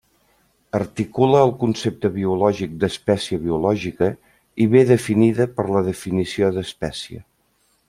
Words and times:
Articula 0.77 1.41
el 1.47 1.51
concepte 1.63 2.09
biològic 2.15 2.73
d'espècie 2.85 3.39
biològica 3.45 4.09
i 4.65 4.67
ve 4.73 4.83
definida 4.95 5.49
per 5.61 5.67
la 5.77 5.85
definició 5.93 6.51
d'espècie. 6.59 7.25